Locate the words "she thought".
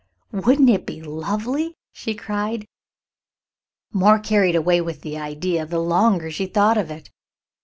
6.31-6.79